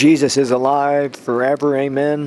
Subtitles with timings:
[0.00, 1.76] Jesus is alive forever.
[1.76, 2.26] Amen.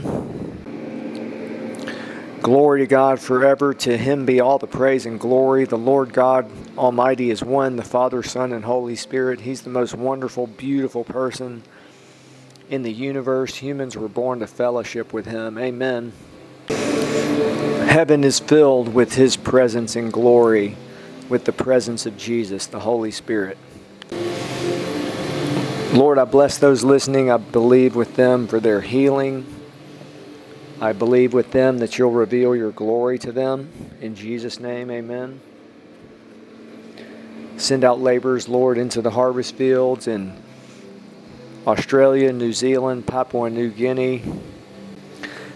[2.44, 3.74] Glory to God forever.
[3.74, 5.66] To him be all the praise and glory.
[5.66, 9.42] The Lord God Almighty is one, the Father, Son, and Holy Spirit.
[9.42, 11.64] He's the most wonderful, beautiful person
[12.70, 13.56] in the universe.
[13.56, 15.58] Humans were born to fellowship with him.
[15.58, 16.14] Amen.
[16.68, 20.78] Heaven is filled with his presence and glory,
[21.28, 23.58] with the presence of Jesus, the Holy Spirit.
[25.94, 27.30] Lord, I bless those listening.
[27.30, 29.46] I believe with them for their healing.
[30.82, 33.72] I believe with them that you'll reveal your glory to them.
[34.02, 35.40] In Jesus' name, amen.
[37.58, 40.36] Send out laborers, Lord, into the harvest fields in
[41.68, 44.24] Australia, New Zealand, Papua New Guinea.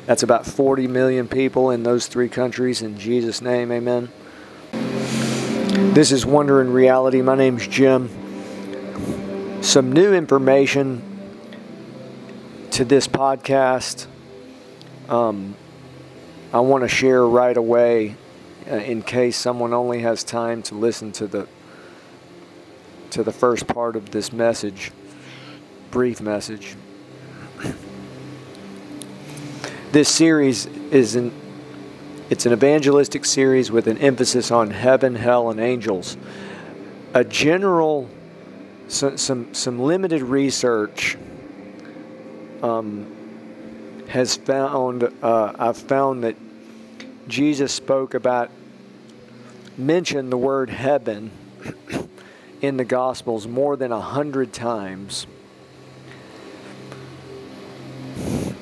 [0.05, 2.83] That's about 40 million people in those three countries.
[2.83, 4.09] In Jesus' name, amen.
[5.95, 7.23] This is Wonder in Reality.
[7.23, 8.26] My name's Jim
[9.67, 11.01] some new information
[12.71, 14.07] to this podcast.
[15.09, 15.57] Um,
[16.53, 18.15] I want to share right away,
[18.71, 21.47] uh, in case someone only has time to listen to the
[23.09, 24.91] to the first part of this message,
[25.91, 26.77] brief message.
[29.91, 31.33] This series is an
[32.29, 36.15] it's an evangelistic series with an emphasis on heaven, hell, and angels.
[37.13, 38.09] A general
[38.87, 41.17] some some some limited research
[42.63, 43.13] um,
[44.07, 46.35] has found uh, I've found that
[47.27, 48.49] Jesus spoke about
[49.77, 51.31] mentioned the word heaven
[52.61, 55.27] in the Gospels more than a hundred times.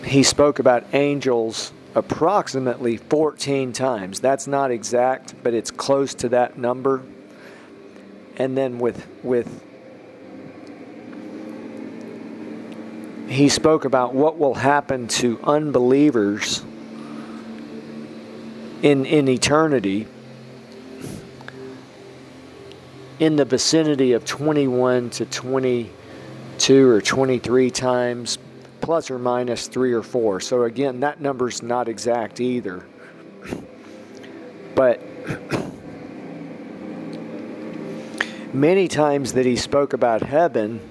[0.04, 4.20] He spoke about angels approximately 14 times.
[4.20, 7.04] That's not exact, but it's close to that number.
[8.38, 9.64] And then with with
[13.28, 16.64] he spoke about what will happen to unbelievers
[18.82, 20.08] in, in eternity
[23.20, 28.38] in the vicinity of 21 to 22 or 23 times,
[28.82, 30.40] plus or minus three or four.
[30.40, 32.86] So, again, that number's not exact either.
[34.76, 35.02] But
[38.54, 40.82] many times that he spoke about heaven,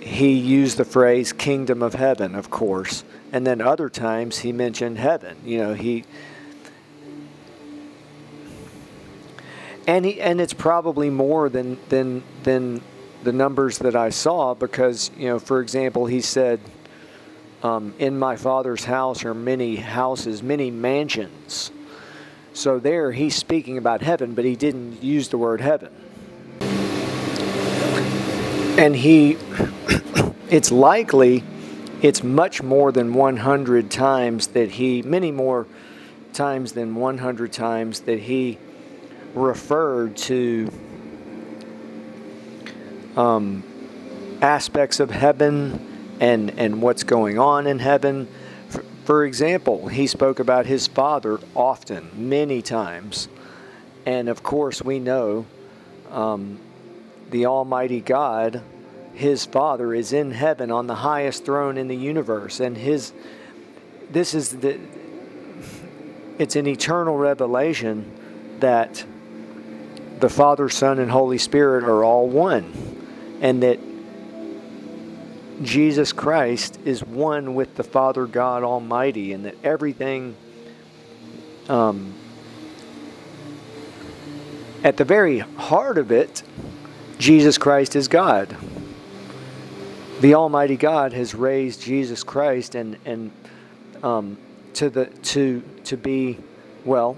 [0.00, 3.04] he used the phrase kingdom of heaven, of course.
[3.32, 5.36] And then other times he mentioned heaven.
[5.44, 6.04] You know, he
[9.86, 12.80] and he and it's probably more than than than
[13.22, 16.60] the numbers that I saw because you know, for example, he said,
[17.62, 21.70] um, "In my Father's house are many houses, many mansions."
[22.52, 25.90] So there, he's speaking about heaven, but he didn't use the word heaven.
[28.78, 29.32] And he
[30.50, 31.44] it's likely
[32.02, 35.66] it's much more than 100 times that he, many more
[36.32, 38.58] times than 100 times that he
[39.34, 40.70] referred to
[43.16, 43.62] um,
[44.40, 48.28] aspects of heaven and, and what's going on in heaven.
[48.70, 53.28] For, for example, he spoke about his father often, many times.
[54.06, 55.44] And of course, we know
[56.10, 56.58] um,
[57.30, 58.62] the Almighty God
[59.20, 63.12] his father is in heaven on the highest throne in the universe and his
[64.10, 64.78] this is the
[66.38, 68.10] it's an eternal revelation
[68.60, 69.04] that
[70.20, 72.72] the father son and holy spirit are all one
[73.42, 73.78] and that
[75.62, 80.34] jesus christ is one with the father god almighty and that everything
[81.68, 82.14] um,
[84.82, 86.42] at the very heart of it
[87.20, 88.56] jesus christ is god
[90.20, 93.30] the Almighty God has raised Jesus Christ and and
[94.02, 94.36] um,
[94.74, 96.38] to the to to be
[96.84, 97.16] well.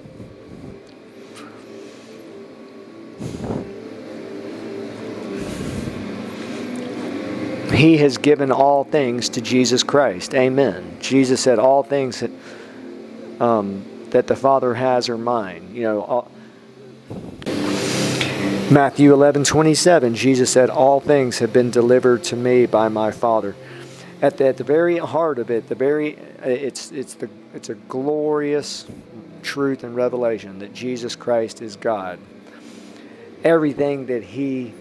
[7.73, 10.35] He has given all things to Jesus Christ.
[10.35, 10.99] Amen.
[11.01, 12.31] Jesus said, "All things that
[13.41, 16.03] um, that the Father has are mine." You know.
[16.03, 16.31] All,
[18.73, 23.55] Matthew 11, 27, Jesus said, All things have been delivered to me by my Father.
[24.23, 27.69] At the, at the very heart of it, the very uh, it's it's the it's
[27.69, 28.87] a glorious
[29.43, 32.19] truth and revelation that Jesus Christ is God.
[33.45, 34.73] Everything that He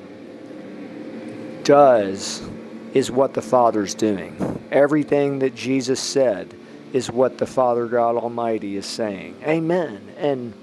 [1.65, 2.47] does
[2.93, 4.61] is what the Father's doing.
[4.71, 6.53] Everything that Jesus said
[6.93, 9.35] is what the Father God Almighty is saying.
[9.43, 10.13] Amen.
[10.17, 10.53] And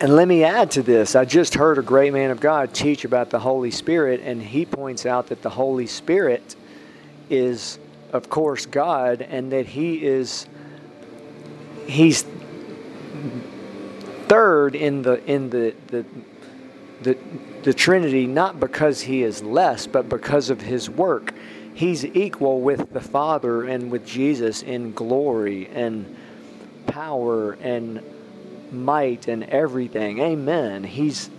[0.00, 1.16] And let me add to this.
[1.16, 4.64] I just heard a great man of God teach about the Holy Spirit, and he
[4.64, 6.54] points out that the Holy Spirit
[7.28, 7.80] is,
[8.12, 10.46] of course, God, and that he is
[11.88, 12.24] he's
[14.28, 16.04] third in the in the the
[17.02, 17.18] the,
[17.64, 21.34] the Trinity not because he is less, but because of his work.
[21.74, 26.16] He's equal with the Father and with Jesus in glory and
[26.86, 28.00] power and
[28.72, 30.18] might and everything.
[30.20, 30.84] Amen.
[30.84, 31.30] He's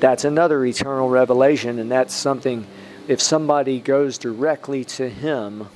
[0.00, 2.66] that's another eternal revelation, and that's something
[3.08, 5.68] if somebody goes directly to him,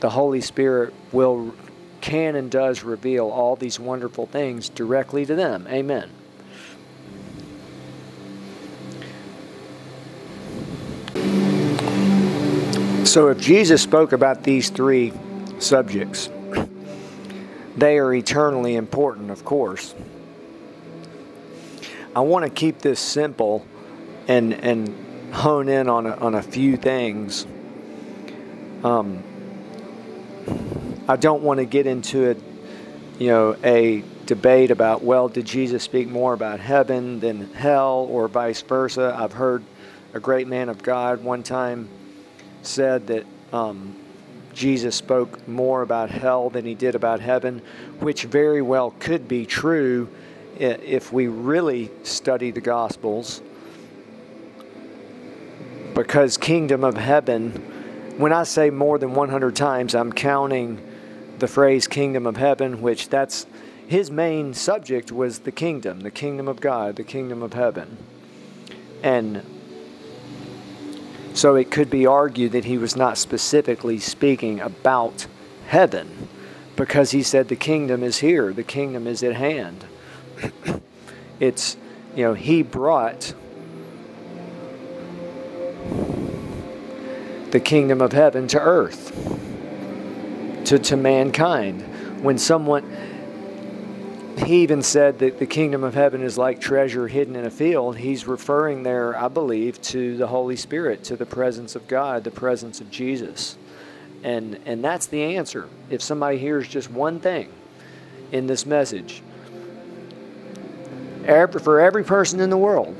[0.00, 1.54] the Holy Spirit will
[2.00, 5.66] can and does reveal all these wonderful things directly to them.
[5.68, 6.10] Amen.
[13.04, 15.12] So if Jesus spoke about these three
[15.58, 16.28] subjects,
[17.78, 19.94] they are eternally important, of course.
[22.14, 23.64] I want to keep this simple
[24.26, 27.46] and and hone in on a, on a few things.
[28.82, 29.22] Um,
[31.06, 32.36] I don't want to get into a,
[33.18, 38.28] you know, a debate about well, did Jesus speak more about heaven than hell, or
[38.28, 39.14] vice versa?
[39.18, 39.62] I've heard
[40.14, 41.88] a great man of God one time
[42.62, 43.97] said that um,
[44.58, 47.62] Jesus spoke more about hell than he did about heaven,
[48.00, 50.08] which very well could be true
[50.58, 53.40] if we really study the Gospels.
[55.94, 57.52] Because kingdom of heaven,
[58.18, 60.84] when I say more than 100 times, I'm counting
[61.38, 63.46] the phrase kingdom of heaven, which that's
[63.86, 67.96] his main subject was the kingdom, the kingdom of God, the kingdom of heaven.
[69.04, 69.44] And
[71.38, 75.28] so it could be argued that he was not specifically speaking about
[75.68, 76.26] heaven
[76.74, 79.84] because he said the kingdom is here, the kingdom is at hand.
[81.40, 81.76] it's,
[82.16, 83.34] you know, he brought
[87.52, 89.12] the kingdom of heaven to earth,
[90.64, 91.82] to, to mankind.
[92.20, 92.82] When someone,
[94.44, 97.96] he even said that the kingdom of heaven is like treasure hidden in a field.
[97.96, 102.30] He's referring there, I believe, to the Holy Spirit, to the presence of God, the
[102.30, 103.56] presence of Jesus.
[104.22, 105.68] And, and that's the answer.
[105.90, 107.48] If somebody hears just one thing
[108.32, 109.22] in this message,
[111.24, 112.96] for every person in the world,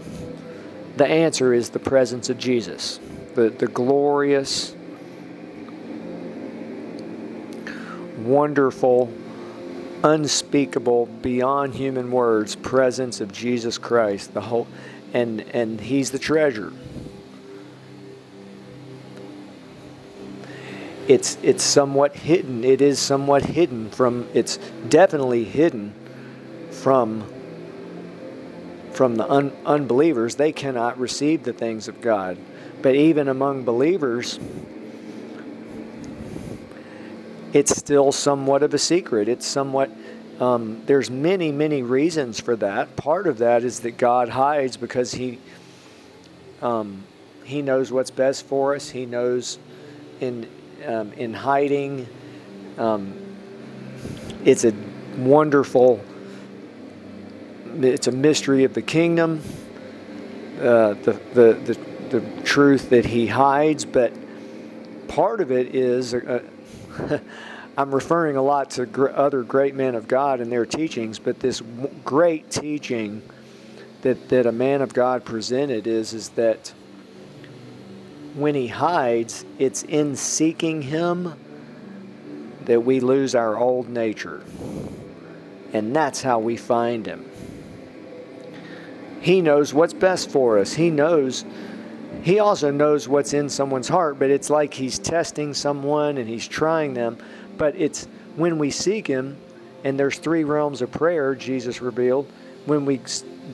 [0.97, 3.01] the answer is the presence of Jesus,
[3.35, 4.75] the, the glorious,
[8.19, 9.13] wonderful,
[10.05, 14.67] unspeakable, beyond human words presence of Jesus Christ, the whole
[15.13, 16.73] and and he's the treasure.
[21.07, 22.65] It's it's somewhat hidden.
[22.65, 24.59] It is somewhat hidden from it's
[24.89, 25.95] definitely hidden
[26.71, 27.25] from
[28.93, 30.35] from the un, unbelievers.
[30.35, 32.37] They cannot receive the things of God.
[32.83, 34.39] But even among believers,
[37.53, 39.29] it's still somewhat of a secret.
[39.29, 39.91] It's somewhat,
[40.41, 42.95] um, there's many, many reasons for that.
[42.97, 45.39] Part of that is that God hides because He,
[46.61, 47.05] um,
[47.45, 48.91] He knows what's best for us.
[48.91, 49.59] He knows
[50.21, 50.49] in,
[50.87, 52.07] um, in hiding.
[52.77, 53.15] Um,
[54.45, 54.75] it's a
[55.17, 56.01] wonderful,
[57.81, 59.43] it's a mystery of the kingdom,
[60.61, 64.13] uh, the, the, the, the truth that He hides, but
[65.09, 66.15] part of it is.
[66.15, 66.43] Uh,
[67.79, 71.39] I'm referring a lot to gr- other great men of God and their teachings, but
[71.39, 73.23] this w- great teaching
[74.03, 76.73] that, that a man of God presented is, is that
[78.35, 81.35] when he hides, it's in seeking him
[82.65, 84.43] that we lose our old nature.
[85.73, 87.31] And that's how we find him.
[89.21, 90.73] He knows what's best for us.
[90.75, 91.45] He knows
[92.23, 96.47] he also knows what's in someone's heart, but it's like he's testing someone and he's
[96.47, 97.19] trying them.
[97.57, 98.07] But it's
[98.37, 99.37] when we seek him,
[99.85, 102.31] and there's three realms of prayer, Jesus revealed.
[102.67, 103.01] When we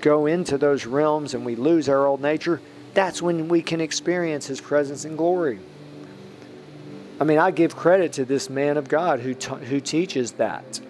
[0.01, 2.61] go into those realms and we lose our old nature,
[2.95, 5.59] that's when we can experience his presence and glory.
[7.21, 10.81] I mean, I give credit to this man of God who, t- who teaches that.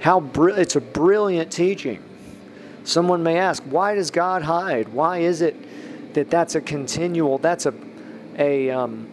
[0.00, 2.02] How br- it's a brilliant teaching.
[2.84, 4.88] Someone may ask, why does God hide?
[4.88, 5.56] Why is it
[6.14, 7.74] that that's a continual, that's a,
[8.38, 9.08] a, um,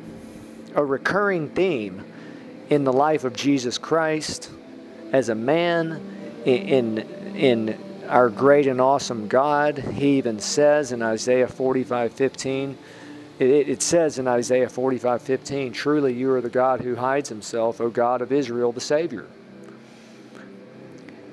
[0.76, 2.04] a recurring theme
[2.70, 4.52] in the life of Jesus Christ
[5.12, 6.02] as a man,
[6.46, 7.00] in,
[7.36, 7.78] in
[8.08, 9.78] our great and awesome God.
[9.78, 12.78] He even says in Isaiah 45 15,
[13.40, 17.80] it, it says in Isaiah 45 15, Truly you are the God who hides himself,
[17.80, 19.28] O God of Israel, the Savior.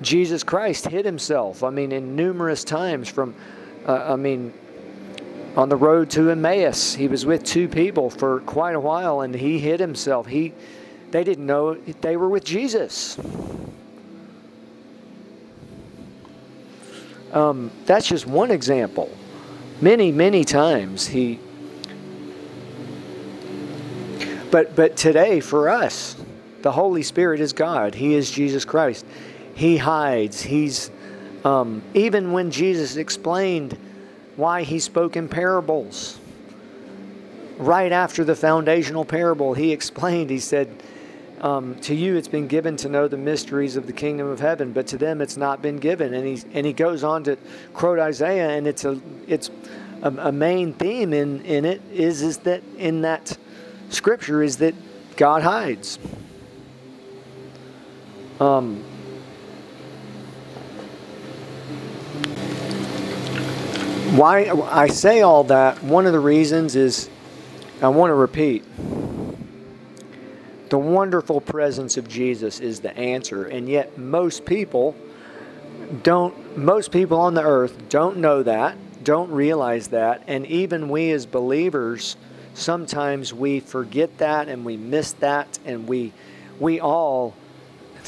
[0.02, 1.62] Jesus Christ hid himself.
[1.62, 3.34] I mean, in numerous times from,
[3.86, 4.52] uh, I mean,
[5.56, 9.34] on the road to Emmaus, he was with two people for quite a while, and
[9.34, 10.26] he hid himself.
[10.26, 10.52] He,
[11.10, 13.18] they didn't know they were with Jesus.
[17.32, 19.10] Um, that's just one example.
[19.80, 21.40] Many, many times he.
[24.50, 26.16] But but today for us,
[26.62, 27.94] the Holy Spirit is God.
[27.94, 29.04] He is Jesus Christ.
[29.54, 30.40] He hides.
[30.42, 30.92] He's
[31.44, 33.76] um, even when Jesus explained
[34.36, 36.18] why he spoke in parables.
[37.58, 40.30] Right after the foundational parable, he explained.
[40.30, 40.68] He said
[41.40, 44.72] um, to you it's been given to know the mysteries of the kingdom of heaven,
[44.72, 46.14] but to them it's not been given.
[46.14, 47.36] And he and he goes on to
[47.74, 49.50] quote Isaiah, and it's a it's
[50.02, 53.36] a, a main theme in in it is is that in that
[53.90, 54.74] scripture is that
[55.16, 55.98] God hides.
[58.40, 58.84] Um,
[64.14, 67.10] why I say all that, one of the reasons is
[67.82, 68.64] I want to repeat.
[70.70, 74.94] The wonderful presence of Jesus is the answer, and yet most people
[76.02, 81.10] don't, most people on the earth don't know that, don't realize that, and even we
[81.10, 82.16] as believers,
[82.54, 86.12] sometimes we forget that and we miss that, and we,
[86.60, 87.34] we all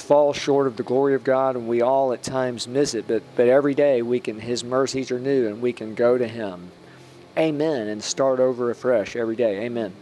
[0.07, 3.07] fall short of the glory of God, and we all at times miss it.
[3.07, 6.27] But but every day we can, His mercies are new, and we can go to
[6.27, 6.71] Him.
[7.37, 9.65] Amen, and start over afresh every day.
[9.65, 9.93] Amen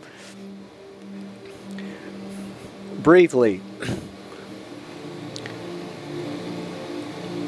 [3.05, 3.61] briefly,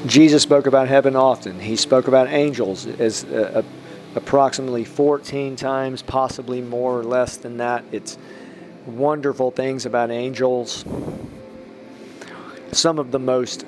[0.07, 1.59] Jesus spoke about heaven often.
[1.59, 3.63] He spoke about angels as uh, uh,
[4.15, 7.85] approximately 14 times, possibly more or less than that.
[7.91, 8.19] It's
[8.85, 10.85] wonderful things about angels.
[12.73, 13.64] Some of the most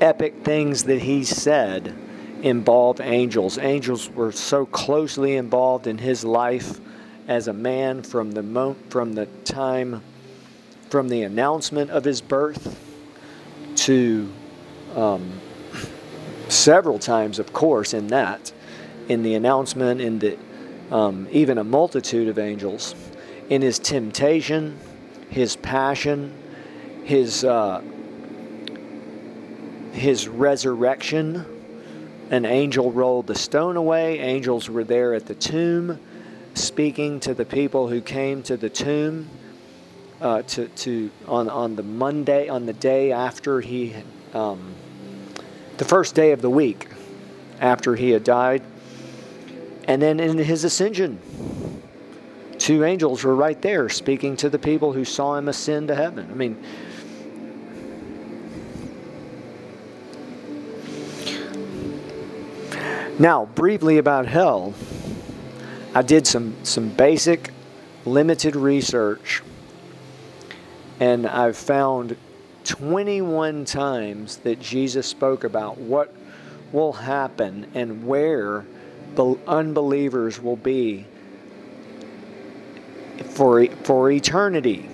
[0.00, 1.94] epic things that he said
[2.42, 3.58] involved angels.
[3.58, 6.80] Angels were so closely involved in his life
[7.28, 10.02] as a man from the mo- from the time
[10.90, 12.78] from the announcement of his birth
[13.74, 14.32] to
[14.94, 15.40] um,
[16.48, 18.52] several times, of course, in that,
[19.08, 20.38] in the announcement, in the
[20.90, 22.94] um, even a multitude of angels,
[23.50, 24.78] in his temptation,
[25.28, 26.32] his passion,
[27.06, 27.80] his uh,
[29.92, 31.46] his resurrection.
[32.30, 34.18] An angel rolled the stone away.
[34.18, 36.00] Angels were there at the tomb,
[36.54, 39.28] speaking to the people who came to the tomb
[40.20, 43.94] uh, to, to on, on the Monday, on the day after he,
[44.34, 44.74] um,
[45.76, 46.88] the first day of the week
[47.60, 48.64] after he had died.
[49.84, 51.20] And then in his ascension,
[52.58, 56.28] two angels were right there speaking to the people who saw him ascend to heaven.
[56.28, 56.60] I mean,
[63.18, 64.74] now briefly about hell.
[65.94, 67.50] I did some, some basic,
[68.04, 69.42] limited research
[71.00, 72.16] and I've found
[72.64, 76.12] 21 times that Jesus spoke about what
[76.72, 78.64] will happen and where
[79.14, 81.06] the unbelievers will be
[83.24, 84.88] for, for eternity.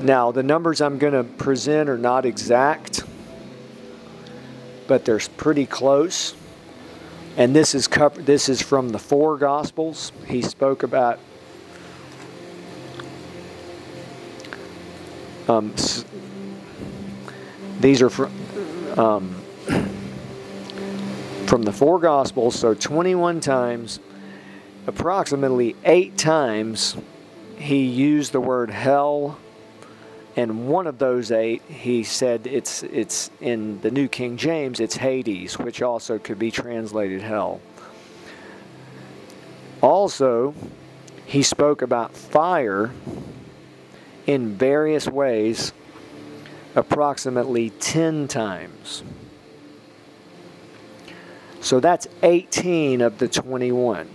[0.00, 3.04] Now, the numbers I'm going to present are not exact,
[4.90, 6.34] but they're pretty close.
[7.36, 10.10] And this is covered, this is from the four gospels.
[10.26, 11.20] He spoke about
[15.48, 15.74] Um,
[17.80, 18.30] these are from,
[18.96, 19.34] um,
[21.46, 23.98] from the four Gospels, so 21 times,
[24.86, 26.96] approximately eight times,
[27.56, 29.38] he used the word hell.
[30.36, 34.96] And one of those eight, he said it's it's in the New King James, it's
[34.96, 37.60] Hades, which also could be translated hell.
[39.80, 40.54] Also,
[41.26, 42.90] he spoke about fire
[44.26, 45.72] in various ways
[46.74, 49.02] approximately 10 times.
[51.60, 54.08] So that's 18 of the 21.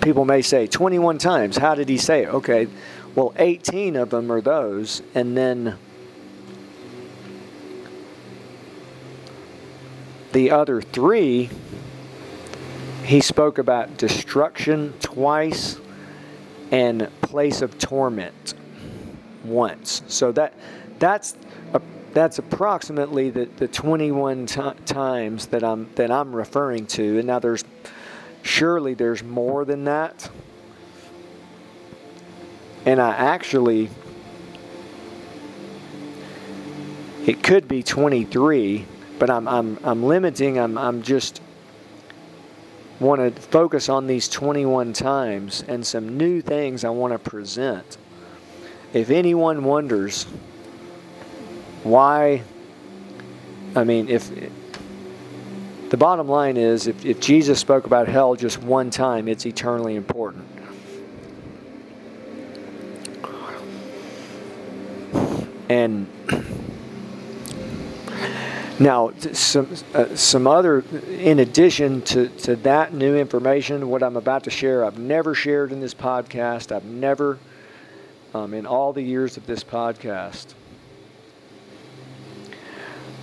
[0.00, 1.56] People may say 21 times.
[1.56, 2.28] How did he say it?
[2.28, 2.68] Okay,
[3.14, 5.76] well, 18 of them are those, and then
[10.32, 11.50] the other three,
[13.04, 15.78] he spoke about destruction twice
[16.70, 18.54] and place of torment
[19.44, 20.02] once.
[20.06, 20.54] So that
[20.98, 21.36] that's
[22.14, 27.18] that's approximately the, the 21 t- times that I'm that I'm referring to.
[27.18, 27.64] And now there's
[28.48, 30.30] surely there's more than that.
[32.86, 33.90] And I actually,
[37.26, 38.86] it could be 23,
[39.18, 41.42] but I'm, I'm, I'm limiting, I'm, I'm just
[42.98, 47.98] want to focus on these 21 times and some new things I want to present.
[48.94, 50.24] If anyone wonders
[51.84, 52.42] why,
[53.76, 54.30] I mean, if
[55.90, 59.96] the bottom line is if, if Jesus spoke about hell just one time, it's eternally
[59.96, 60.44] important.
[65.68, 66.06] And
[68.78, 74.44] now, some uh, some other, in addition to, to that new information, what I'm about
[74.44, 76.74] to share, I've never shared in this podcast.
[76.74, 77.38] I've never,
[78.34, 80.54] um, in all the years of this podcast.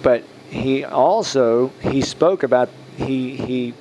[0.03, 0.23] But
[0.55, 3.73] he also he spoke about he he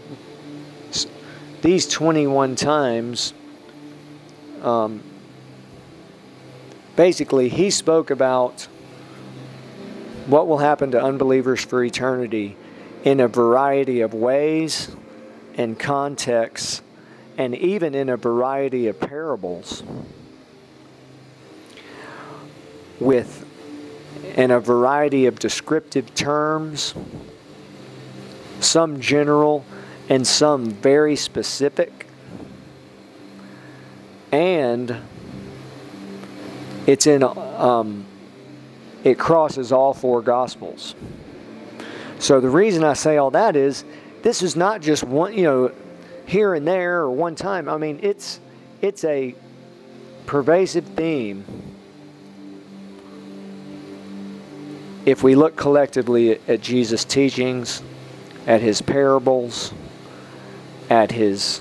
[1.62, 3.32] these 21 times.
[4.60, 5.02] Um,
[6.96, 8.68] basically, he spoke about
[10.26, 12.56] what will happen to unbelievers for eternity
[13.02, 14.94] in a variety of ways
[15.56, 16.82] and contexts,
[17.38, 19.82] and even in a variety of parables,
[23.00, 23.43] with
[24.34, 26.94] in a variety of descriptive terms,
[28.60, 29.64] some general
[30.08, 32.06] and some very specific.
[34.32, 34.96] And
[36.86, 38.04] it's in um,
[39.04, 40.94] it crosses all four gospels.
[42.18, 43.84] So the reason I say all that is
[44.22, 45.72] this is not just one, you know,
[46.26, 47.68] here and there or one time.
[47.68, 48.40] I mean, it's
[48.80, 49.34] it's a
[50.26, 51.44] pervasive theme.
[55.06, 57.82] If we look collectively at Jesus' teachings,
[58.46, 59.72] at his parables,
[60.88, 61.60] at his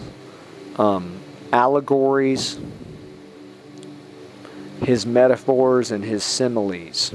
[0.77, 1.19] um,
[1.51, 2.57] allegories,
[4.81, 7.13] his metaphors and his similes.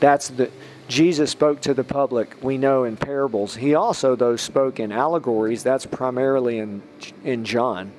[0.00, 0.50] That's the
[0.88, 3.56] Jesus spoke to the public, we know in parables.
[3.56, 6.82] He also though spoke in allegories, that's primarily in
[7.24, 7.92] in John.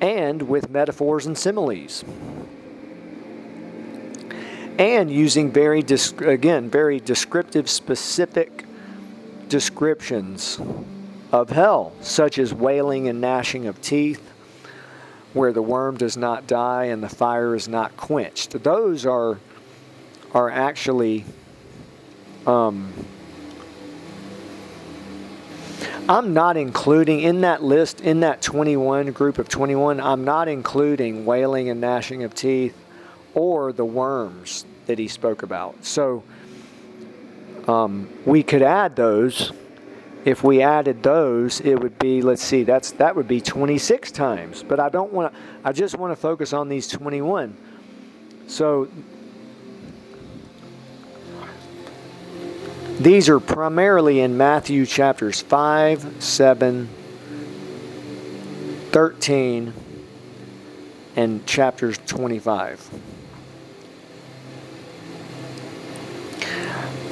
[0.00, 2.04] And with metaphors and similes.
[4.82, 8.64] And using very again, very descriptive specific
[9.48, 10.60] descriptions
[11.30, 14.28] of hell, such as wailing and gnashing of teeth,
[15.34, 18.60] where the worm does not die and the fire is not quenched.
[18.64, 19.38] Those are
[20.34, 21.26] are actually
[22.44, 22.92] um,
[26.08, 31.24] I'm not including in that list, in that 21 group of 21, I'm not including
[31.24, 32.81] wailing and gnashing of teeth
[33.34, 35.84] or the worms that he spoke about.
[35.84, 36.22] So
[37.68, 39.52] um, we could add those
[40.24, 44.62] if we added those, it would be let's see, that's that would be 26 times.
[44.62, 45.40] But I don't want to.
[45.64, 47.56] I just want to focus on these 21.
[48.46, 48.88] So
[53.00, 56.88] these are primarily in Matthew chapters 5, 7,
[58.92, 59.72] 13,
[61.16, 63.11] and chapters 25.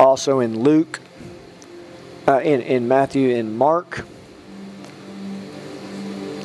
[0.00, 0.98] Also in Luke
[2.26, 4.06] uh, in, in Matthew and Mark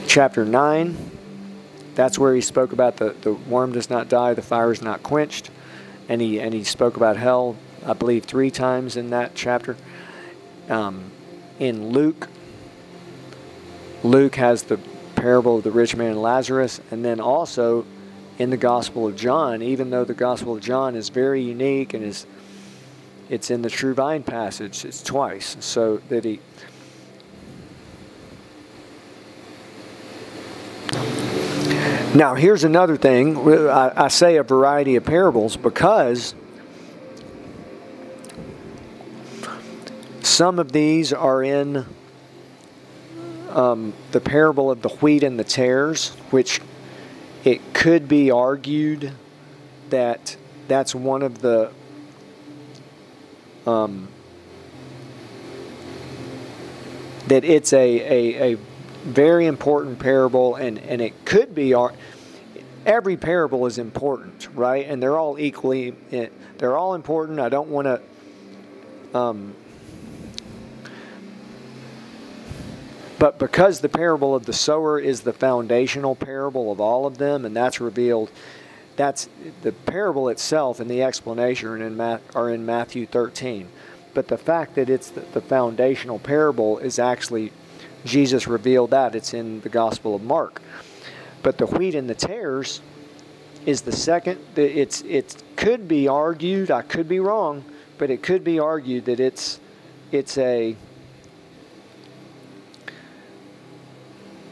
[0.08, 0.98] chapter 9.
[1.96, 5.04] That's where he spoke about the, the worm does not die, the fire is not
[5.04, 5.52] quenched.
[6.10, 9.78] And he, and he spoke about hell, I believe, three times in that chapter.
[10.68, 11.10] Um,
[11.58, 12.28] in Luke,
[14.04, 14.80] Luke has the
[15.15, 16.82] parable of the rich man and Lazarus.
[16.91, 17.86] And then also
[18.38, 22.04] in the Gospel of John, even though the Gospel of John is very unique and
[22.04, 22.28] is
[23.30, 24.86] it's in the true vine passage.
[24.86, 25.58] It's twice.
[25.60, 26.40] So that he.
[32.16, 33.38] Now, here's another thing.
[33.68, 36.34] I, I say a variety of parables because
[40.22, 41.86] some of these are in
[43.50, 46.62] um, the parable of the wheat and the tares, which
[47.44, 49.12] it could be argued
[49.90, 50.36] that
[50.68, 51.72] that's one of the
[53.65, 54.08] um,
[57.28, 58.58] that it's a, a, a,
[59.04, 61.93] very important parable, and, and it could be our,
[62.88, 64.88] every parable is important, right?
[64.88, 67.39] And they're all equally, eh, they're all important.
[67.39, 68.01] I don't want to,
[69.17, 69.54] um,
[73.19, 77.45] but because the parable of the sower is the foundational parable of all of them,
[77.45, 78.32] and that's revealed
[78.95, 79.29] that's
[79.62, 83.67] the parable itself and the explanation are in, are in Matthew 13.
[84.13, 87.51] But the fact that it's the, the foundational parable is actually,
[88.05, 89.15] Jesus revealed that.
[89.15, 90.62] It's in the Gospel of Mark.
[91.43, 92.81] But the wheat and the tares
[93.65, 94.39] is the second.
[94.55, 96.71] It's it could be argued.
[96.71, 97.63] I could be wrong,
[97.97, 99.60] but it could be argued that it's
[100.12, 100.75] it's a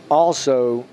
[0.09, 0.85] also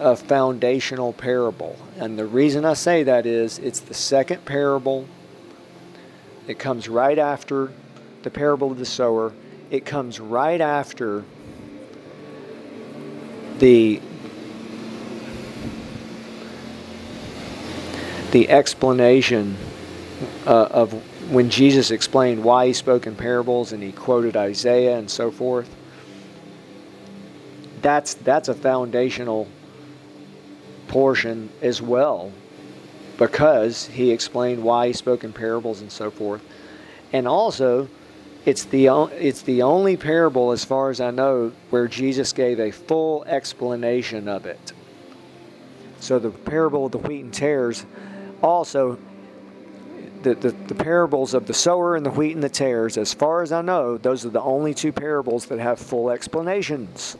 [0.00, 1.76] a foundational parable.
[1.98, 5.06] And the reason I say that is it's the second parable.
[6.48, 7.70] It comes right after
[8.22, 9.32] the parable of the sower.
[9.70, 11.22] It comes right after
[13.58, 14.00] the
[18.30, 19.56] the explanation
[20.46, 20.92] uh, of
[21.30, 25.68] when Jesus explained why he spoke in parables and he quoted Isaiah and so forth.
[27.82, 29.46] That's that's a foundational
[30.90, 32.32] portion as well
[33.16, 36.42] because he explained why he spoke in parables and so forth.
[37.12, 37.88] And also,
[38.44, 38.86] it's the,
[39.18, 44.26] it's the only parable, as far as I know, where Jesus gave a full explanation
[44.26, 44.72] of it.
[46.00, 47.84] So the parable of the wheat and tares
[48.42, 48.98] also,
[50.22, 53.42] the, the, the parables of the sower and the wheat and the tares, as far
[53.42, 57.16] as I know, those are the only two parables that have full explanations.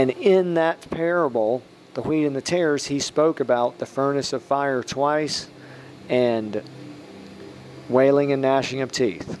[0.00, 4.42] And in that parable, the wheat and the tares, he spoke about the furnace of
[4.42, 5.50] fire twice
[6.08, 6.62] and
[7.86, 9.38] wailing and gnashing of teeth.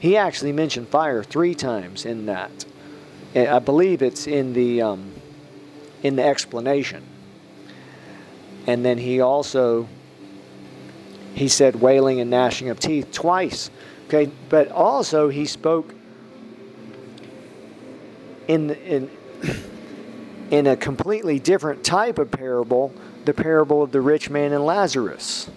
[0.00, 2.64] He actually mentioned fire three times in that.
[3.36, 5.12] I believe it's in the um,
[6.02, 7.04] in the explanation.
[8.66, 9.88] And then he also
[11.34, 13.70] he said wailing and gnashing of teeth twice.
[14.06, 15.94] Okay, but also he spoke
[18.48, 19.10] in in
[20.50, 22.92] in a completely different type of parable,
[23.24, 25.50] the parable of the rich man and Lazarus.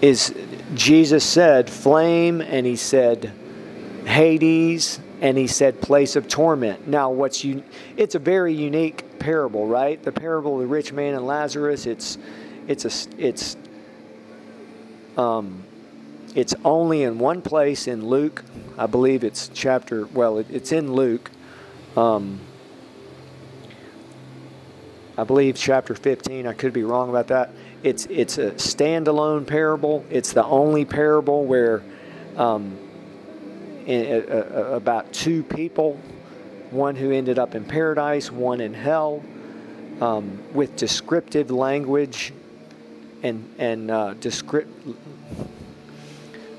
[0.00, 0.34] Is
[0.74, 3.32] Jesus said flame and he said
[4.04, 6.86] Hades and he said place of torment.
[6.86, 7.64] Now what's you
[7.96, 10.02] it's a very unique parable, right?
[10.02, 12.18] The parable of the rich man and Lazarus, it's
[12.68, 13.56] it's a it's
[15.16, 15.64] um
[16.34, 18.44] it's only in one place in Luke.
[18.76, 21.30] I believe it's chapter, well, it, it's in Luke.
[21.96, 22.40] Um,
[25.16, 26.46] I believe chapter 15.
[26.46, 27.50] I could be wrong about that.
[27.84, 30.04] It's, it's a standalone parable.
[30.10, 31.82] It's the only parable where
[32.36, 32.76] um,
[33.86, 36.00] in, about two people,
[36.70, 39.22] one who ended up in paradise, one in hell,
[40.00, 42.32] um, with descriptive language
[43.22, 44.68] and, and uh, descript,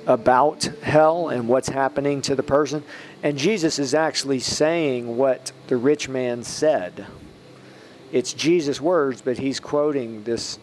[0.07, 2.83] about hell and what's happening to the person.
[3.23, 7.07] And Jesus is actually saying what the rich man said.
[8.11, 10.59] It's Jesus' words, but he's quoting this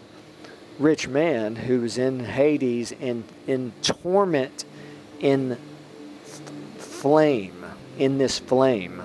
[0.78, 4.64] rich man who's in Hades in, in torment
[5.20, 5.56] in
[6.78, 7.64] flame,
[7.98, 9.02] in this flame.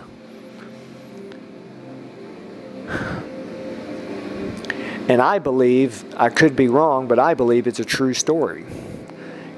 [5.09, 8.65] And I believe, I could be wrong, but I believe it's a true story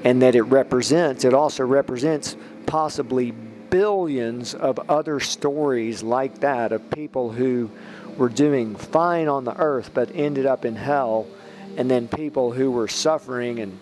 [0.04, 2.36] and that it represents, it also represents
[2.66, 3.32] possibly
[3.70, 7.70] billions of other stories like that of people who
[8.16, 11.26] were doing fine on the earth but ended up in hell,
[11.76, 13.78] and then people who were suffering and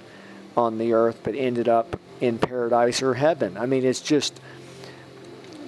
[0.56, 3.56] on the earth but ended up in paradise or heaven.
[3.56, 4.40] I mean, it's just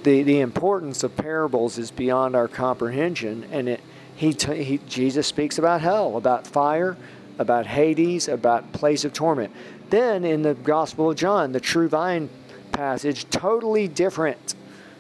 [0.03, 3.81] the the importance of parables is beyond our comprehension, and it
[4.21, 6.97] he, t- he Jesus speaks about hell, about fire,
[7.39, 9.51] about Hades, about place of torment.
[9.91, 12.31] Then in the Gospel of John, the true vine
[12.71, 14.55] passage, totally different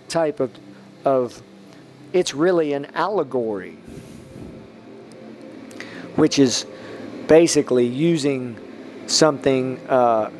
[0.08, 0.50] type of,
[1.04, 1.40] of
[2.12, 3.78] it's really an allegory,
[6.16, 6.66] which is
[7.28, 8.58] basically using
[9.06, 9.78] something.
[9.88, 10.30] Uh,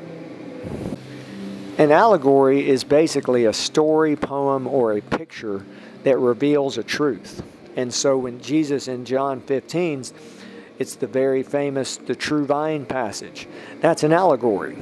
[1.79, 5.65] an allegory is basically a story, poem, or a picture
[6.03, 7.43] that reveals a truth.
[7.77, 10.05] And so when Jesus in John 15
[10.81, 13.47] it's the very famous the true vine passage.
[13.81, 14.79] That's an allegory.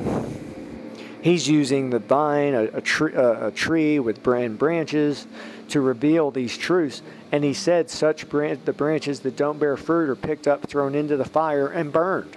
[1.21, 5.27] He's using the vine, a, a, tree, a, a tree with brand branches,
[5.71, 7.03] to reveal these truths.
[7.33, 11.17] And he said, such the branches that don't bear fruit are picked up, thrown into
[11.17, 12.37] the fire, and burned.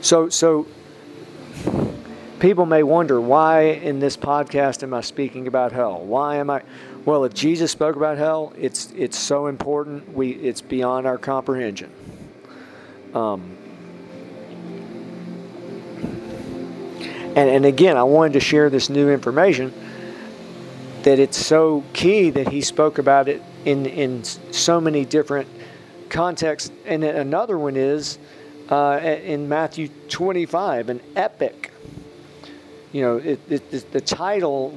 [0.00, 0.66] So, so
[2.40, 6.00] people may wonder why in this podcast am I speaking about hell?
[6.00, 6.62] Why am I?
[7.04, 10.14] Well, if Jesus spoke about hell, it's it's so important.
[10.14, 11.92] We it's beyond our comprehension.
[13.14, 13.56] Um,
[17.36, 19.72] and and again, I wanted to share this new information
[21.02, 25.48] that it's so key that he spoke about it in in so many different
[26.08, 26.70] contexts.
[26.86, 28.18] And another one is
[28.70, 31.70] uh, in Matthew 25, an epic.
[32.92, 34.76] You know, it, it, the title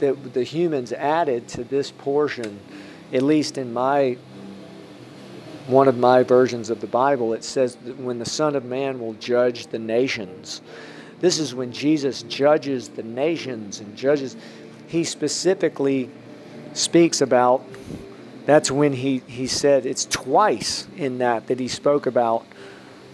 [0.00, 2.60] that the humans added to this portion,
[3.12, 4.18] at least in my
[5.66, 9.00] one of my versions of the Bible, it says that when the Son of Man
[9.00, 10.60] will judge the nations.
[11.20, 14.36] This is when Jesus judges the nations and judges.
[14.88, 16.10] He specifically
[16.74, 17.64] speaks about
[18.44, 22.44] that's when he, he said it's twice in that that he spoke about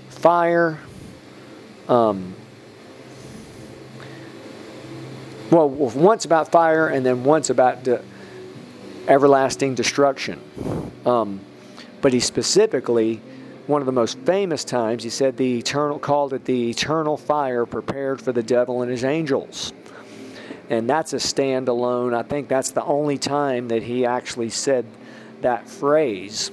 [0.08, 0.80] fire
[1.88, 2.34] um,
[5.50, 8.02] well once about fire and then once about the
[9.08, 10.40] everlasting destruction.
[11.04, 11.40] Um,
[12.00, 13.20] but he specifically
[13.66, 17.66] one of the most famous times he said the eternal called it the eternal fire
[17.66, 19.72] prepared for the devil and his angels.
[20.68, 24.86] And that's a standalone i think that's the only time that he actually said
[25.40, 26.50] that phrase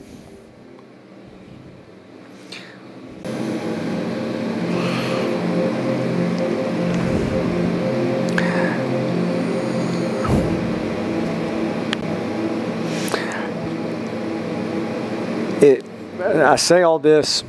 [16.47, 17.43] I say all this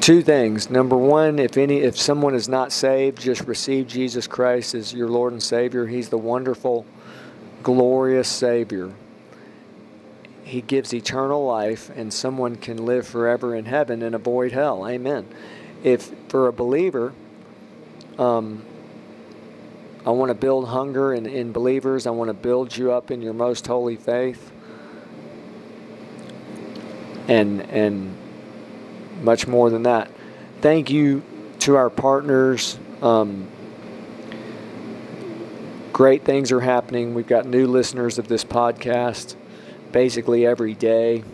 [0.00, 0.70] two things.
[0.70, 5.08] Number one, if any if someone is not saved, just receive Jesus Christ as your
[5.08, 5.86] Lord and Savior.
[5.86, 6.86] He's the wonderful,
[7.62, 8.94] glorious Savior.
[10.42, 14.88] He gives eternal life and someone can live forever in heaven and avoid hell.
[14.88, 15.28] Amen.
[15.84, 17.12] If for a believer,
[18.18, 18.64] um,
[20.06, 22.06] I want to build hunger in, in believers.
[22.06, 24.52] I want to build you up in your most holy faith
[27.28, 28.16] and and
[29.22, 30.10] much more than that.
[30.60, 31.22] Thank you
[31.60, 32.78] to our partners.
[33.02, 33.48] Um,
[35.92, 37.14] great things are happening.
[37.14, 39.36] We've got new listeners of this podcast
[39.92, 41.24] basically every day.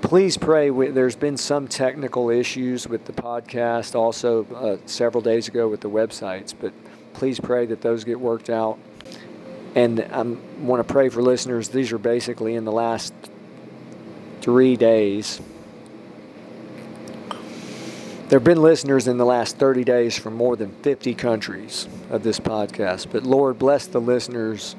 [0.00, 0.70] Please pray.
[0.70, 5.88] There's been some technical issues with the podcast, also uh, several days ago with the
[5.88, 6.72] websites, but
[7.14, 8.78] please pray that those get worked out.
[9.74, 10.22] And I
[10.60, 11.68] want to pray for listeners.
[11.68, 13.14] These are basically in the last
[14.42, 15.40] three days.
[18.28, 22.24] There have been listeners in the last 30 days from more than 50 countries of
[22.24, 23.06] this podcast.
[23.12, 24.74] But Lord, bless the listeners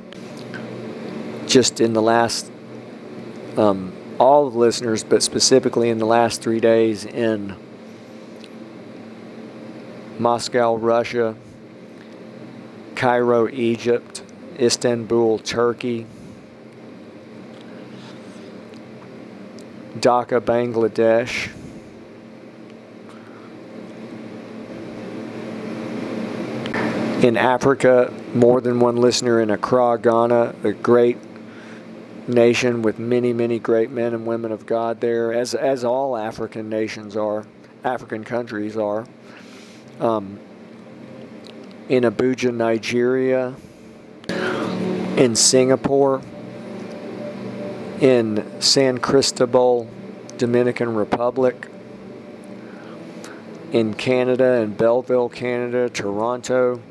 [1.48, 2.52] just in the last,
[3.56, 7.56] um, all the listeners, but specifically in the last three days in
[10.20, 11.36] Moscow, Russia,
[12.96, 14.24] Cairo, Egypt,
[14.60, 16.06] Istanbul, Turkey,
[20.00, 21.52] Dhaka, Bangladesh.
[27.24, 31.18] In Africa, more than one listener in Accra, Ghana, a great
[32.28, 36.70] nation with many, many great men and women of God there, as, as all African
[36.70, 37.46] nations are,
[37.84, 39.06] African countries are.
[40.00, 40.40] Um,
[41.88, 43.56] in Abuja, Nigeria,
[45.18, 46.22] in Singapore,
[48.04, 49.90] in San Cristobal,
[50.38, 51.70] Dominican Republic,
[53.72, 56.82] in Canada, in Belleville, Canada, Toronto,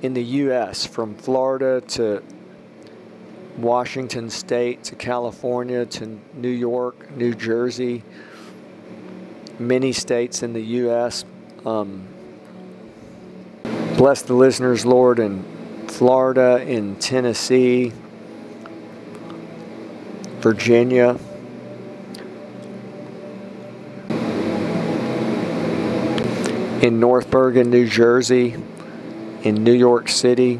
[0.00, 2.22] in the U.S., from Florida to
[3.56, 8.04] Washington State to California to New York, New Jersey,
[9.58, 11.24] many states in the U.S.
[11.66, 12.06] Um,
[13.96, 15.42] bless the listeners, Lord, in
[15.88, 17.92] Florida, in Tennessee,
[20.42, 21.16] Virginia.
[26.82, 28.56] In North Bergen, New Jersey,
[29.44, 30.58] in New York City,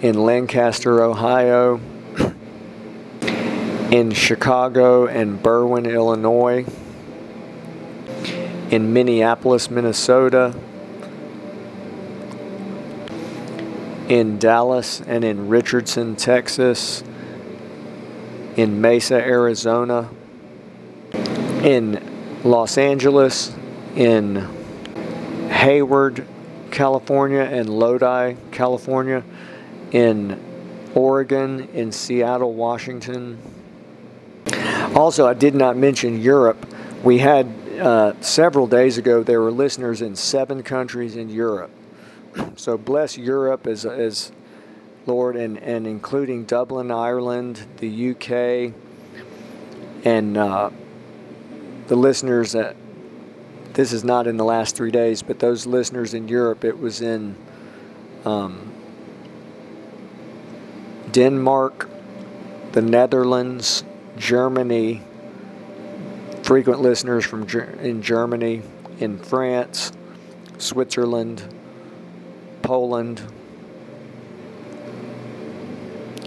[0.00, 1.80] in Lancaster, Ohio,
[3.90, 6.64] in Chicago and Berwyn, Illinois,
[8.70, 10.54] in Minneapolis, Minnesota,
[14.08, 17.02] in Dallas and in Richardson, Texas,
[18.56, 20.10] in Mesa, Arizona,
[21.62, 23.54] in Los Angeles,
[23.96, 24.48] in
[25.50, 26.26] Hayward,
[26.70, 29.22] California, and Lodi, California,
[29.92, 30.40] in
[30.94, 33.38] Oregon, in Seattle, Washington.
[34.94, 36.66] Also, I did not mention Europe.
[37.02, 37.46] We had
[37.80, 41.70] uh, several days ago, there were listeners in seven countries in Europe.
[42.56, 44.32] So bless Europe as, as
[45.06, 48.74] Lord, and, and including Dublin, Ireland, the UK,
[50.04, 50.70] and uh,
[51.88, 52.76] the listeners that
[53.74, 57.00] this is not in the last three days, but those listeners in Europe, it was
[57.00, 57.36] in
[58.24, 58.72] um,
[61.10, 61.88] Denmark,
[62.72, 63.84] the Netherlands,
[64.16, 65.02] Germany,
[66.42, 67.48] frequent listeners from
[67.80, 68.62] in Germany,
[68.98, 69.92] in France,
[70.58, 71.42] Switzerland,
[72.62, 73.22] Poland,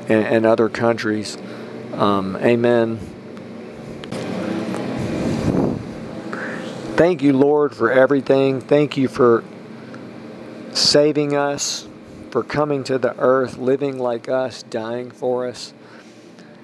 [0.08, 1.38] and, and other countries.
[1.93, 3.00] Um, amen.
[6.95, 8.62] Thank you, Lord, for everything.
[8.62, 9.43] Thank you for
[10.71, 11.88] saving us,
[12.32, 15.74] for coming to the earth, living like us, dying for us,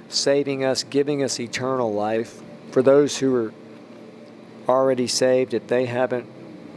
[0.07, 2.41] saving us, giving us eternal life.
[2.71, 3.53] For those who are
[4.69, 6.27] already saved, if they haven't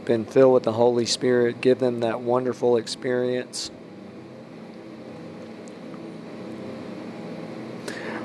[0.05, 3.71] been filled with the Holy Spirit, give them that wonderful experience.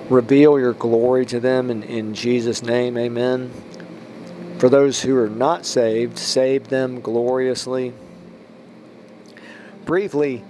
[0.08, 3.50] Reveal your glory to them in, in Jesus' name, amen.
[4.58, 7.94] For those who are not saved, save them gloriously.
[9.86, 10.44] Briefly,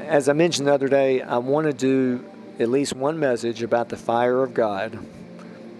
[0.00, 2.24] as I mentioned the other day, I want to do
[2.60, 4.98] at least one message about the fire of God.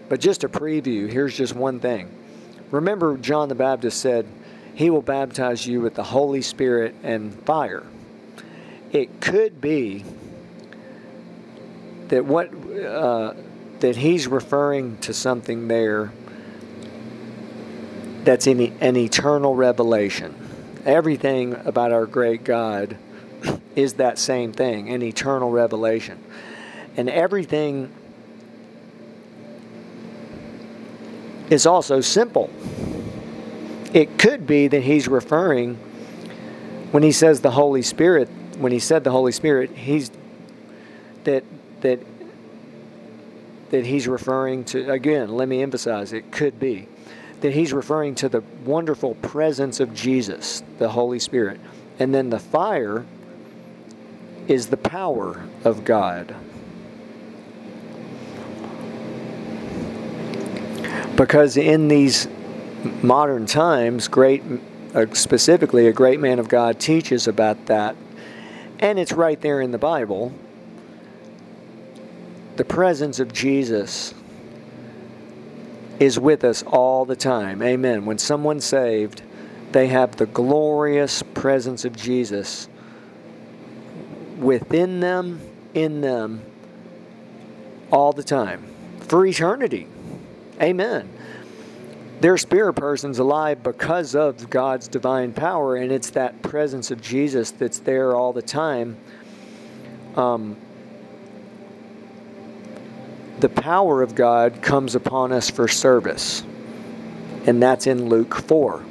[0.09, 2.09] But just a preview, here's just one thing.
[2.71, 4.25] Remember, John the Baptist said,
[4.73, 7.83] He will baptize you with the Holy Spirit and fire.
[8.91, 10.03] It could be
[12.07, 13.33] that what uh,
[13.79, 16.11] that he's referring to something there
[18.23, 20.35] that's in an eternal revelation.
[20.85, 22.97] Everything about our great God
[23.75, 26.23] is that same thing, an eternal revelation.
[26.95, 27.91] And everything
[31.49, 32.49] is also simple.
[33.93, 35.75] It could be that he's referring,
[36.91, 38.27] when he says the Holy Spirit,
[38.57, 40.11] when he said the Holy Spirit, he's
[41.23, 41.43] that
[41.81, 41.99] that
[43.69, 46.87] that he's referring to again, let me emphasize it could be
[47.43, 51.59] that he's referring to the wonderful presence of Jesus, the Holy Spirit.
[51.99, 53.05] And then the fire
[54.47, 56.33] is the power of God.
[61.17, 62.29] Because in these
[63.01, 64.43] modern times, great,
[64.93, 67.95] uh, specifically, a great man of God teaches about that,
[68.79, 70.33] and it's right there in the Bible.
[72.55, 74.13] The presence of Jesus
[75.99, 77.61] is with us all the time.
[77.61, 78.05] Amen.
[78.05, 79.21] When someone's saved,
[79.71, 82.67] they have the glorious presence of Jesus
[84.37, 85.39] within them,
[85.73, 86.41] in them,
[87.91, 88.63] all the time,
[88.99, 89.87] for eternity.
[90.61, 91.09] Amen.
[92.23, 97.51] Their spirit person's alive because of God's divine power, and it's that presence of Jesus
[97.51, 98.95] that's there all the time.
[100.15, 100.55] Um,
[103.41, 106.43] the power of God comes upon us for service,
[107.45, 108.85] and that's in Luke 4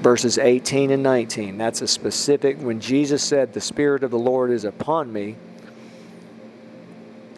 [0.00, 1.56] verses 18 and 19.
[1.56, 5.36] That's a specific, when Jesus said, The Spirit of the Lord is upon me,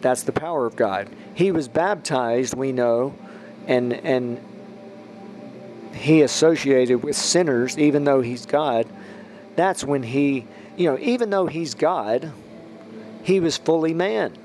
[0.01, 1.07] that's the power of God.
[1.35, 3.13] He was baptized, we know,
[3.67, 4.39] and and
[5.95, 8.87] he associated with sinners, even though he's God.
[9.55, 12.31] That's when he, you know, even though he's God,
[13.23, 14.37] he was fully man.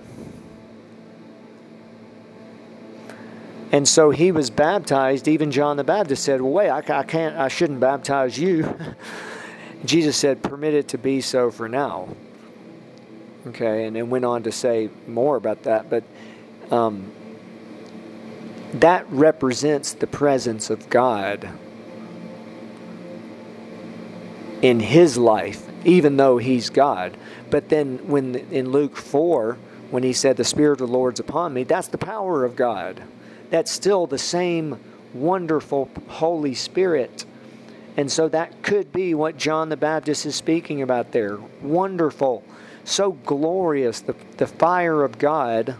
[3.72, 5.28] And so he was baptized.
[5.28, 8.74] Even John the Baptist said, Well, wait, I, I can't, I shouldn't baptize you.
[9.84, 12.08] Jesus said, Permit it to be so for now.
[13.48, 15.88] Okay, and then went on to say more about that.
[15.88, 16.04] But
[16.70, 17.10] um,
[18.74, 21.48] that represents the presence of God
[24.62, 27.16] in his life, even though he's God.
[27.50, 29.58] But then when in Luke 4,
[29.90, 33.02] when he said, The Spirit of the Lord's upon me, that's the power of God
[33.50, 34.78] that's still the same
[35.12, 37.26] wonderful Holy Spirit.
[37.96, 41.38] And so that could be what John the Baptist is speaking about there.
[41.60, 42.44] Wonderful,
[42.84, 45.74] so glorious, the, the fire of God.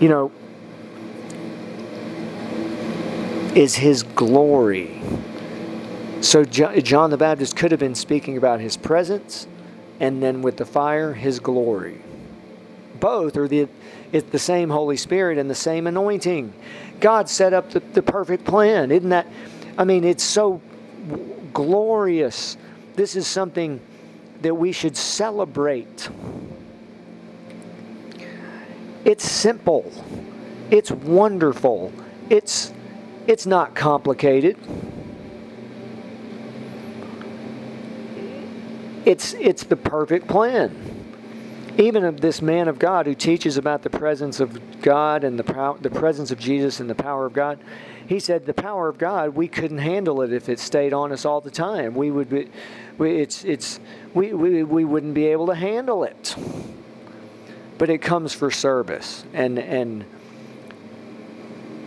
[0.00, 0.32] You know,
[3.54, 5.02] is his glory.
[6.20, 9.46] So John the Baptist could have been speaking about his presence
[10.00, 12.00] and then with the fire, his glory
[13.00, 13.66] both are the,
[14.12, 16.52] it's the same Holy Spirit and the same anointing.
[17.00, 18.92] God set up the, the perfect plan.
[18.92, 19.26] Isn't that?
[19.78, 20.60] I mean, it's so
[21.52, 22.56] glorious.
[22.94, 23.80] This is something
[24.42, 26.08] that we should celebrate.
[29.04, 29.90] It's simple.
[30.70, 31.92] It's wonderful.
[32.28, 32.72] It's
[33.26, 34.56] it's not complicated.
[39.04, 41.00] It's it's the perfect plan
[41.80, 45.44] even of this man of God who teaches about the presence of God and the
[45.44, 47.58] power, the presence of Jesus and the power of God,
[48.06, 51.24] he said the power of God we couldn't handle it if it stayed on us
[51.24, 51.94] all the time.
[51.94, 52.50] We would be,
[52.98, 53.80] we, it's it's
[54.14, 56.36] we, we we wouldn't be able to handle it.
[57.80, 60.04] But it comes for service, and and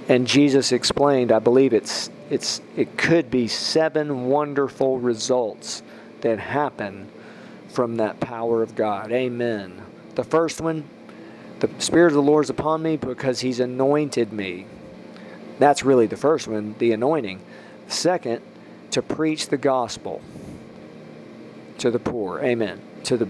[0.10, 1.32] and Jesus explained.
[1.32, 5.84] I believe it's it's it could be seven wonderful results
[6.22, 7.12] that happen
[7.70, 9.12] from that power of God.
[9.12, 9.84] Amen.
[10.16, 10.86] The first one,
[11.60, 14.66] the Spirit of the Lord is upon me because He's anointed me.
[15.60, 17.40] That's really the first one, the anointing.
[17.88, 18.42] Second,
[18.90, 20.24] to preach the gospel
[21.78, 22.40] to the poor.
[22.40, 22.82] Amen.
[23.04, 23.28] To the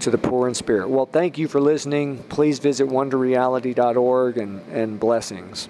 [0.00, 0.88] to the poor in spirit.
[0.88, 2.18] Well, thank you for listening.
[2.24, 5.68] Please visit wonderreality.org and, and blessings.